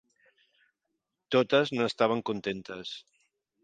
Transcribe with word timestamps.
Totes 1.37 1.75
n'estaven 1.79 2.27
contentes. 2.33 2.99